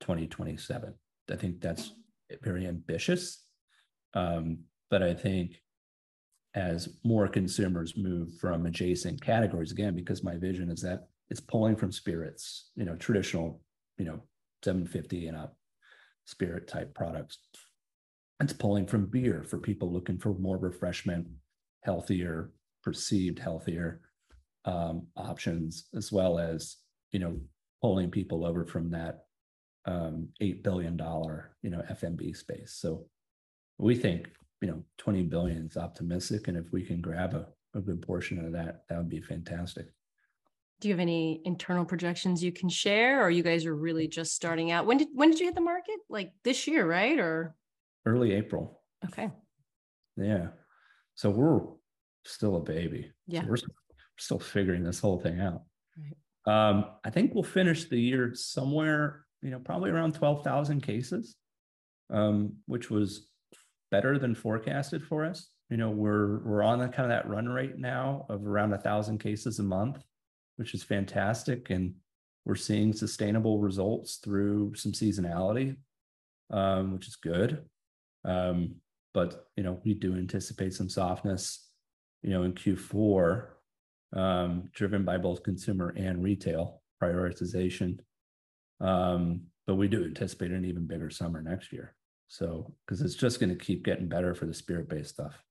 [0.00, 0.94] 2027.
[1.30, 1.92] I think that's
[2.42, 3.44] very ambitious,
[4.14, 5.62] um, but I think
[6.54, 11.76] as more consumers move from adjacent categories again, because my vision is that it's pulling
[11.76, 13.62] from spirits, you know, traditional,
[13.98, 14.20] you know,
[14.64, 15.56] 750 and up
[16.26, 17.38] spirit type products.
[18.40, 21.26] It's pulling from beer for people looking for more refreshment,
[21.82, 24.00] healthier, perceived healthier
[24.64, 26.76] um, options, as well as
[27.12, 27.38] you know
[27.82, 29.24] pulling people over from that
[29.86, 32.76] um, eight billion dollar you know FMB space.
[32.78, 33.06] So
[33.78, 34.28] we think
[34.62, 38.44] you know 20 billion is optimistic, and if we can grab a, a good portion
[38.44, 39.86] of that, that would be fantastic.
[40.80, 44.34] Do you have any internal projections you can share, or you guys are really just
[44.34, 44.86] starting out?
[44.86, 45.96] When did when did you hit the market?
[46.08, 47.18] Like this year, right?
[47.18, 47.54] Or
[48.06, 48.80] early April.
[49.04, 49.30] Okay.
[50.16, 50.48] Yeah.
[51.14, 51.60] So we're
[52.24, 53.12] still a baby.
[53.26, 53.42] Yeah.
[53.42, 53.56] So we're
[54.18, 55.62] still figuring this whole thing out.
[55.96, 56.16] Right.
[56.46, 61.36] Um, I think we'll finish the year somewhere, you know, probably around 12,000 cases,
[62.10, 63.28] um, which was
[63.90, 65.50] better than forecasted for us.
[65.68, 68.78] You know, we're we're on the kind of that run rate now of around a
[68.78, 70.02] thousand cases a month,
[70.60, 71.94] which is fantastic, and
[72.44, 75.74] we're seeing sustainable results through some seasonality,
[76.50, 77.64] um, which is good.
[78.26, 78.74] Um,
[79.14, 81.70] but you know, we do anticipate some softness,
[82.22, 83.46] you know, in Q4
[84.14, 88.00] um, driven by both consumer and retail prioritization.
[88.82, 91.94] Um, but we do anticipate an even bigger summer next year.
[92.28, 95.42] So, because it's just going to keep getting better for the spirit-based stuff.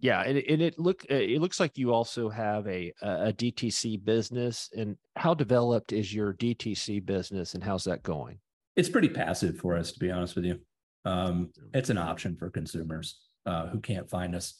[0.00, 4.04] Yeah, and, and it look uh, it looks like you also have a a DTC
[4.04, 4.70] business.
[4.76, 8.38] And how developed is your DTC business, and how's that going?
[8.76, 10.58] It's pretty passive for us, to be honest with you.
[11.04, 14.54] Um, it's an option for consumers uh, who can't find us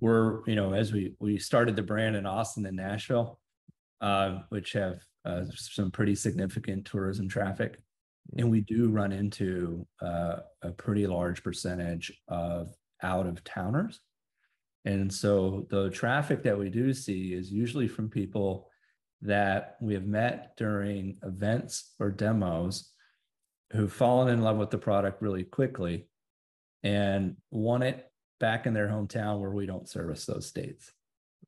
[0.00, 3.38] we're you know as we we started the brand in Austin and Nashville,
[4.00, 7.78] uh, which have uh, some pretty significant tourism traffic,
[8.38, 14.00] and we do run into uh, a pretty large percentage of out of towners,
[14.86, 18.70] and so the traffic that we do see is usually from people
[19.20, 22.92] that we have met during events or demos
[23.72, 26.08] who've fallen in love with the product really quickly
[26.84, 28.06] and want it
[28.38, 30.92] back in their hometown where we don't service those states.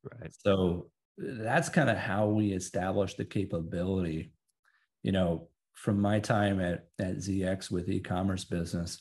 [0.02, 0.32] Right.
[0.44, 4.32] So that's kind of how we establish the capability.
[5.04, 9.00] You know, from my time at at ZX with e-commerce business,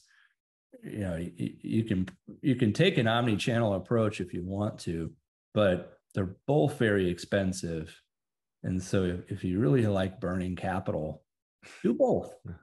[0.83, 2.07] you know, you, you can
[2.41, 5.11] you can take an omni-channel approach if you want to,
[5.53, 7.95] but they're both very expensive.
[8.63, 11.23] And so if, if you really like burning capital,
[11.83, 12.33] do both.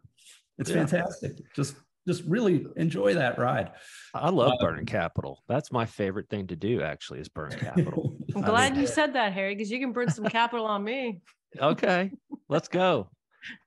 [0.56, 0.86] It's yeah.
[0.86, 1.32] fantastic.
[1.56, 1.74] Just
[2.06, 3.72] just really enjoy that ride.
[4.14, 5.42] I love um, burning capital.
[5.48, 6.82] That's my favorite thing to do.
[6.82, 8.16] Actually, is burn capital.
[8.36, 11.20] I'm glad mean, you said that, Harry, because you can burn some capital on me.
[11.56, 12.10] Okay,
[12.48, 13.08] let's go.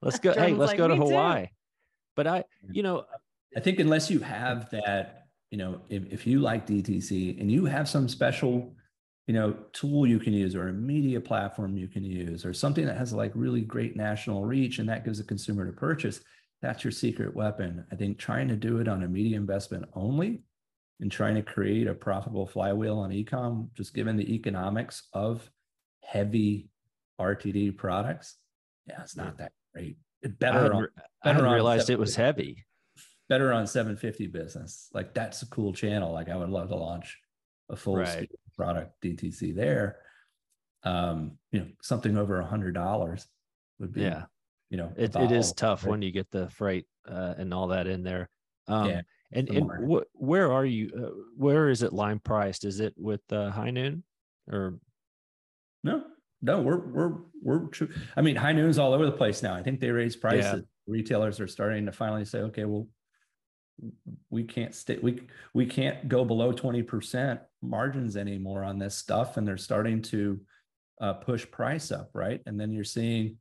[0.02, 0.34] Let's go.
[0.34, 1.46] hey, let's like, go to Hawaii.
[1.46, 1.52] Too.
[2.16, 3.06] But I, you know,
[3.56, 7.64] I think unless you have that, you know, if, if you like DTC and you
[7.64, 8.74] have some special,
[9.26, 12.86] you know, tool you can use or a media platform you can use or something
[12.86, 16.20] that has like really great national reach and that gives a consumer to purchase,
[16.60, 17.84] that's your secret weapon.
[17.90, 20.42] I think trying to do it on a media investment only
[21.00, 25.48] and trying to create a profitable flywheel on ecom, just given the economics of
[26.04, 26.68] heavy
[27.20, 28.36] RTD products,
[28.86, 29.96] yeah, it's not that great.
[30.22, 30.88] It better I on,
[31.22, 32.64] better I realized it was heavy.
[33.28, 34.88] Better on 750 business.
[34.94, 36.12] Like that's a cool channel.
[36.12, 37.18] Like I would love to launch
[37.68, 38.30] a full right.
[38.56, 39.98] product DTC there.
[40.82, 43.26] Um, you know, something over a hundred dollars
[43.78, 44.24] would be yeah
[44.70, 45.90] you know it, it is tough right?
[45.90, 48.28] when you get the freight uh, and all that in there
[48.66, 49.00] um yeah,
[49.32, 53.20] and and wh- where are you uh, where is it line priced is it with
[53.32, 54.02] uh, high noon
[54.50, 54.78] or
[55.84, 56.04] no
[56.42, 59.62] no we're we're we're true i mean high noon's all over the place now i
[59.62, 60.60] think they raise prices yeah.
[60.86, 62.86] retailers are starting to finally say okay well
[64.30, 65.20] we can't stay we
[65.54, 70.40] we can't go below 20% margins anymore on this stuff and they're starting to
[71.00, 73.36] uh, push price up right and then you're seeing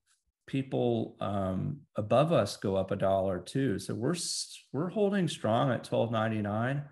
[0.47, 3.77] people um, above us go up a dollar too.
[3.77, 4.15] So we're
[4.73, 6.83] we're holding strong at twelve ninety nine.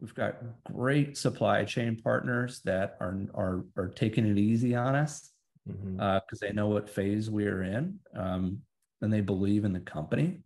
[0.00, 5.30] We've got great supply chain partners that are are are taking it easy on us
[5.66, 6.00] because mm-hmm.
[6.00, 8.60] uh, they know what phase we are in, um,
[9.00, 10.40] and they believe in the company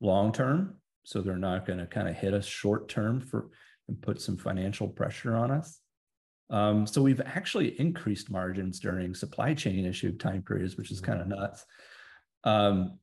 [0.00, 0.76] long term.
[1.04, 3.50] So they're not going to kind of hit us short term for
[3.88, 5.78] and put some financial pressure on us.
[6.50, 11.20] Um, so we've actually increased margins during supply chain issue time periods, which is kind
[11.20, 11.40] of mm-hmm.
[11.40, 11.64] nuts.
[12.44, 12.98] Um,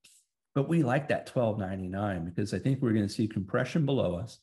[0.53, 4.39] But we like that 1299 because I think we're going to see compression below us.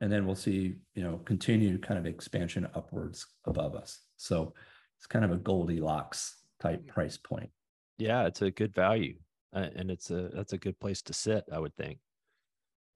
[0.00, 4.00] And then we'll see, you know, continued kind of expansion upwards above us.
[4.16, 4.54] So
[4.98, 7.50] it's kind of a Goldilocks type price point.
[7.98, 9.16] Yeah, it's a good value,
[9.54, 11.44] uh, and it's a that's a good place to sit.
[11.50, 11.98] I would think.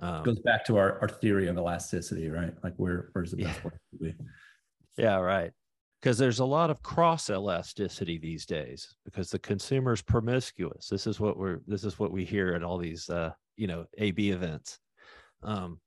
[0.01, 2.55] Um, Goes back to our, our theory of elasticity, right?
[2.65, 3.63] Like where where's the best Yeah.
[3.63, 4.15] place to be?
[4.97, 5.53] Yeah, right.
[6.01, 10.89] Because there's a lot of cross elasticity these days because the consumer's promiscuous.
[10.89, 13.85] This is what we're this is what we hear at all these uh, you know,
[13.99, 14.79] AB events.
[15.43, 15.79] Um,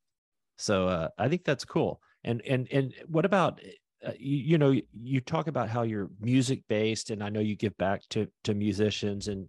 [0.60, 1.99] so uh, I think that's cool.
[2.23, 3.60] And and and what about
[4.06, 7.56] uh, you, you know you talk about how you're music based, and I know you
[7.56, 9.28] give back to to musicians.
[9.28, 9.47] And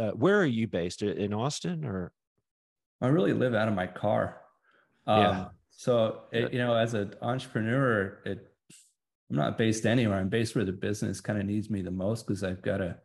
[0.00, 2.12] uh, where are you based in Austin or?
[3.02, 4.40] I really live out of my car.
[5.06, 5.44] Um, Yeah.
[5.70, 8.46] So, it, you know, as an entrepreneur, it,
[9.30, 10.18] I'm not based anywhere.
[10.18, 12.96] I'm based where the business kind of needs me the most because I've got a,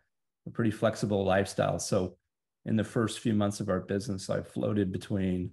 [0.46, 1.80] a pretty flexible lifestyle.
[1.80, 2.18] So,
[2.66, 5.52] in the first few months of our business, I floated between,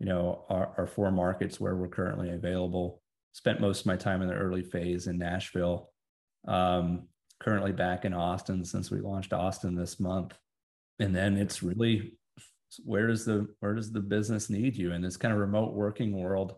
[0.00, 3.00] you know, our, our four markets where we're currently available.
[3.32, 5.90] Spent most of my time in the early phase in Nashville.
[6.48, 7.06] Um,
[7.38, 10.36] currently back in Austin since we launched Austin this month.
[10.98, 12.14] And then it's really
[12.84, 16.16] where does the where does the business need you in this kind of remote working
[16.16, 16.54] world?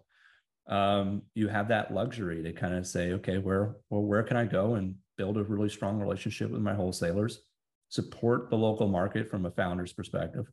[0.68, 4.44] Um, you have that luxury to kind of say okay where well where can i
[4.44, 7.40] go and build a really strong relationship with my wholesalers
[7.88, 10.46] support the local market from a founder's perspective.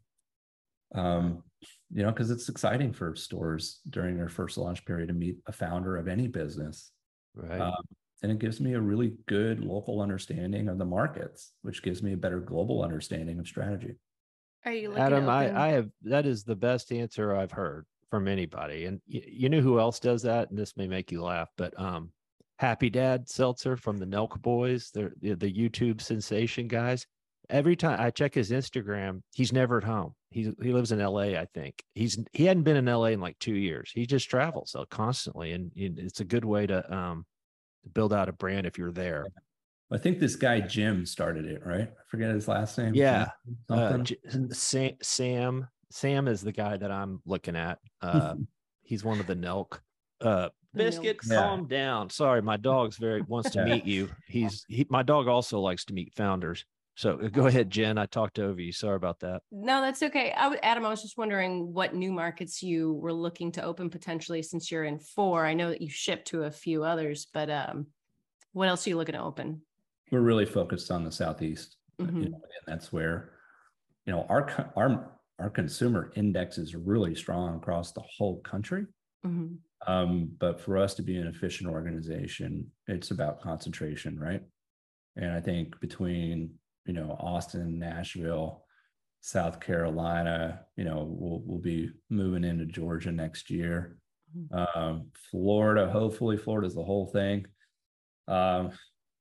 [0.93, 1.43] Um,
[1.91, 5.51] you know because it's exciting for stores during their first launch period to meet a
[5.51, 6.91] founder of any business.
[7.36, 7.60] Right.
[7.60, 7.84] um,
[8.23, 12.13] and it gives me a really good local understanding of the markets which gives me
[12.13, 13.95] a better global understanding of strategy
[14.65, 18.86] Are you Adam, I, I have that is the best answer I've heard from anybody.
[18.86, 20.49] And you, you know who else does that?
[20.49, 22.12] And this may make you laugh, but um,
[22.58, 27.06] Happy Dad Seltzer from the Nelk Boys, they're the, the YouTube sensation guys.
[27.49, 30.13] Every time I check his Instagram, he's never at home.
[30.32, 31.84] He's he lives in LA, I think.
[31.93, 33.91] He's he hadn't been in LA in like two years.
[33.93, 37.25] He just travels uh, constantly, and, and it's a good way to um
[37.93, 39.28] build out a brand if you're there.
[39.91, 41.89] I think this guy Jim started it, right?
[41.89, 42.95] I forget his last name.
[42.95, 43.28] Yeah.
[43.45, 44.04] Jim Uh,
[44.52, 47.80] Sam, Sam Sam is the guy that I'm looking at.
[48.02, 48.36] Uh,
[48.84, 49.80] he's one of the Nelk.
[50.21, 51.32] Uh, The Biscuit, Nelks.
[51.32, 51.41] Yeah.
[51.41, 52.10] calm down.
[52.10, 54.10] Sorry, my dog's very wants to meet you.
[54.28, 56.65] He's he, my dog also likes to meet founders.
[56.95, 57.98] So uh, go ahead, Jen.
[57.98, 58.71] I talked over you.
[58.71, 59.41] Sorry about that.
[59.52, 60.34] No, that's okay.
[60.36, 64.41] I Adam, I was just wondering what new markets you were looking to open potentially
[64.41, 65.45] since you're in four.
[65.45, 67.88] I know that you shipped to a few others, but um,
[68.54, 69.62] what else are you looking to open?
[70.12, 72.30] We're really focused on the southeast, you Mhm.
[72.32, 73.34] know, and that's where,
[74.06, 78.88] you know, our our our consumer index is really strong across the whole country.
[79.26, 79.60] Mhm.
[79.86, 84.44] Um, but for us to be an efficient organization, it's about concentration, right?
[85.18, 88.65] And I think between you know Austin, Nashville,
[89.22, 94.00] South Carolina, you know, we'll we'll be moving into Georgia next year.
[94.52, 97.46] Um, Florida, hopefully, Florida's the whole thing.
[98.28, 98.72] Um,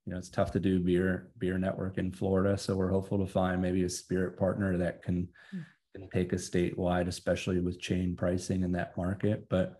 [0.05, 3.31] you know, it's tough to do beer beer network in Florida, so we're hopeful to
[3.31, 5.65] find maybe a spirit partner that can Mm.
[5.95, 9.47] can take us statewide, especially with chain pricing in that market.
[9.49, 9.77] But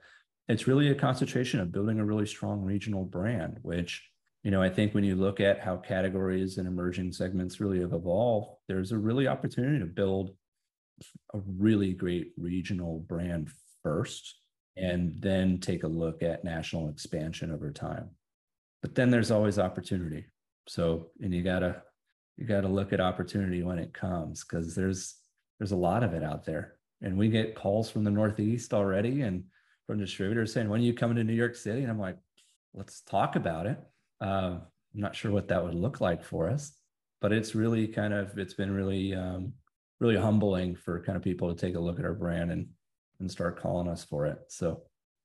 [0.48, 4.10] it's really a concentration of building a really strong regional brand, which
[4.44, 7.94] you know, I think when you look at how categories and emerging segments really have
[7.94, 10.36] evolved, there's a really opportunity to build
[11.34, 13.50] a really great regional brand
[13.82, 14.36] first
[14.78, 18.12] and then take a look at national expansion over time.
[18.86, 20.26] But then there's always opportunity.
[20.68, 21.82] So, and you gotta
[22.38, 25.16] you gotta look at opportunity when it comes because there's
[25.58, 26.76] there's a lot of it out there.
[27.02, 29.46] And we get calls from the Northeast already and
[29.88, 31.82] from distributors saying, when are you coming to New York City?
[31.82, 32.20] And I'm like,
[32.76, 33.80] let's talk about it.
[34.22, 34.62] Um,
[34.94, 36.72] I'm not sure what that would look like for us,
[37.22, 39.54] but it's really kind of it's been really um,
[40.00, 42.68] really humbling for kind of people to take a look at our brand and
[43.20, 44.38] and start calling us for it.
[44.50, 44.84] So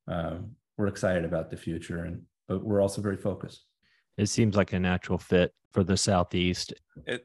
[0.09, 3.65] um, we're excited about the future, and but we're also very focused.
[4.19, 6.75] It seems like a natural fit for the southeast.
[7.07, 7.25] It,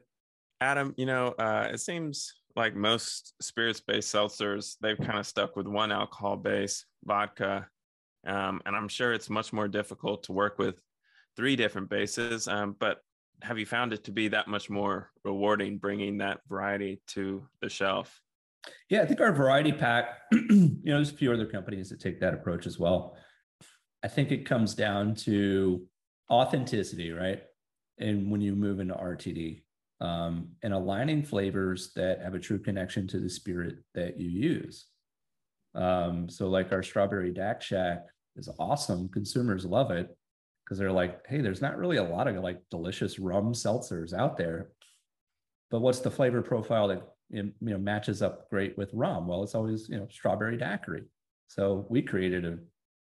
[0.60, 5.66] Adam, you know, uh, it seems like most spirits-based seltzers, they've kind of stuck with
[5.66, 7.66] one alcohol base, vodka,
[8.24, 10.80] um, and I'm sure it's much more difficult to work with
[11.36, 12.46] three different bases.
[12.46, 12.98] Um, but
[13.42, 17.68] have you found it to be that much more rewarding bringing that variety to the
[17.68, 18.22] shelf?
[18.88, 22.20] Yeah, I think our variety pack, you know, there's a few other companies that take
[22.20, 23.16] that approach as well.
[24.06, 25.84] I think it comes down to
[26.30, 27.42] authenticity, right?
[27.98, 29.62] And when you move into RTD,
[30.00, 34.86] um, and aligning flavors that have a true connection to the spirit that you use.
[35.74, 38.04] Um, so, like our strawberry Dak Shack
[38.36, 39.08] is awesome.
[39.08, 40.16] Consumers love it
[40.64, 44.36] because they're like, hey, there's not really a lot of like delicious rum seltzers out
[44.36, 44.68] there.
[45.72, 49.26] but what's the flavor profile that you know matches up great with rum?
[49.26, 51.02] Well, it's always you know strawberry daiquiri.
[51.48, 52.58] So we created a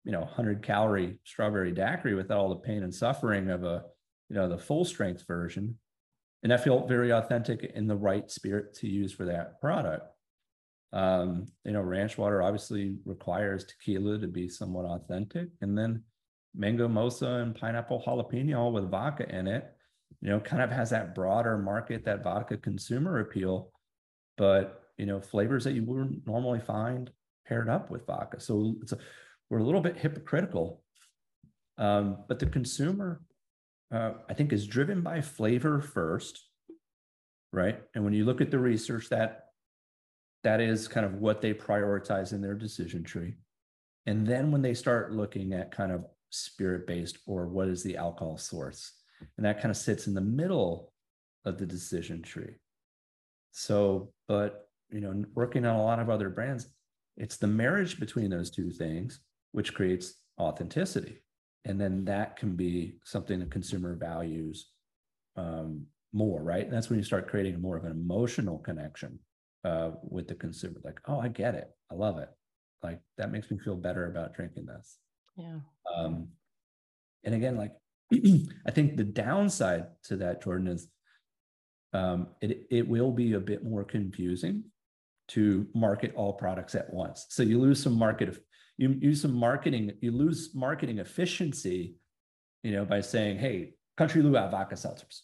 [0.07, 3.83] you know 100 calorie strawberry daiquiri without all the pain and suffering of a
[4.29, 5.77] you know the full strength version,
[6.43, 10.07] and that felt very authentic in the right spirit to use for that product.
[10.93, 16.03] Um, you know, ranch water obviously requires tequila to be somewhat authentic, and then
[16.55, 19.73] mango mosa and pineapple jalapeno with vodka in it
[20.21, 23.71] you know kind of has that broader market that vodka consumer appeal.
[24.37, 27.11] But you know flavors that you wouldn't normally find
[27.45, 28.39] paired up with vodka.
[28.39, 28.97] So it's a,
[29.49, 30.81] we're a little bit hypocritical.
[31.77, 33.21] Um, but the consumer
[33.93, 36.47] uh, i think is driven by flavor first
[37.51, 37.81] right?
[37.95, 39.45] And when you look at the research that
[40.43, 43.35] that is kind of what they prioritize in their decision tree.
[44.05, 47.97] And then when they start looking at kind of spirit based or what is the
[47.97, 48.93] alcohol source
[49.37, 50.93] and that kind of sits in the middle
[51.45, 52.55] of the decision tree.
[53.51, 56.67] So but you know working on a lot of other brands
[57.17, 59.19] it's the marriage between those two things
[59.57, 61.23] which creates authenticity.
[61.65, 64.67] And then that can be something the consumer values
[65.35, 66.63] um, more right?
[66.63, 69.17] And that's when you start creating more of an emotional connection
[69.65, 71.71] uh, with the consumer like oh i get it.
[71.91, 72.29] I love it.
[72.83, 74.99] Like that makes me feel better about drinking this.
[75.35, 75.59] Yeah.
[75.91, 76.27] um,
[77.23, 77.73] and again, like
[78.67, 80.87] I think the downside to that, Jordan, is
[81.93, 84.65] um, it it will be a bit more confusing
[85.29, 87.25] to market all products at once.
[87.29, 88.29] So you lose some market
[88.78, 91.95] you use some marketing, you lose marketing efficiency,
[92.63, 95.21] you know, by saying, hey, country luau vodka seltzers.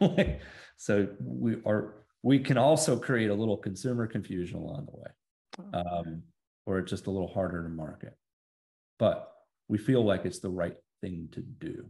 [0.76, 5.72] so we are we can also create a little consumer confusion along the way.
[5.74, 6.22] Um,
[6.66, 8.16] or it's just a little harder to market.
[8.98, 9.32] But
[9.68, 11.86] we feel like it's the right thing to do.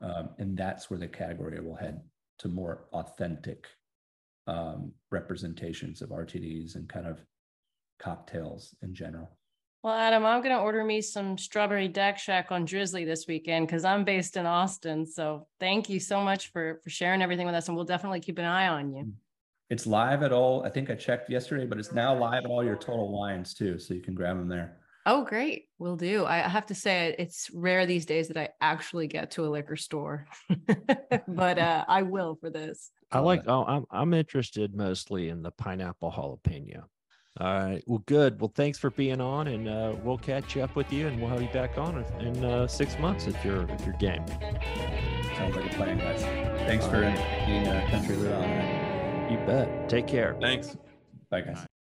[0.00, 2.00] Um, and that's where the category will head
[2.40, 3.66] to more authentic
[4.46, 7.20] um, representations of RTDs and kind of
[7.98, 9.30] cocktails in general.
[9.82, 13.68] Well, Adam, I'm going to order me some strawberry Dak Shack on Drizzly this weekend
[13.68, 15.06] because I'm based in Austin.
[15.06, 18.38] So thank you so much for for sharing everything with us, and we'll definitely keep
[18.38, 19.12] an eye on you.
[19.70, 20.64] It's live at all.
[20.64, 23.78] I think I checked yesterday, but it's now live at all your Total Wines too,
[23.78, 24.78] so you can grab them there.
[25.06, 25.68] Oh, great.
[25.78, 26.26] We'll do.
[26.26, 29.76] I have to say it's rare these days that I actually get to a liquor
[29.76, 30.26] store,
[31.28, 32.90] but uh, I will for this.
[33.12, 33.44] I like.
[33.46, 36.82] Oh, I'm I'm interested mostly in the pineapple jalapeno.
[37.40, 37.82] All right.
[37.86, 38.40] Well, good.
[38.40, 41.40] Well, thanks for being on, and uh, we'll catch up with you, and we'll have
[41.40, 44.26] you back on in uh, six months if you're if you're game.
[45.36, 46.22] Sounds like a plan, guys.
[46.66, 47.00] Thanks for
[47.46, 48.42] being a country luau.
[49.30, 49.88] You bet.
[49.88, 50.36] Take care.
[50.40, 50.76] Thanks.
[51.30, 51.67] Bye, guys.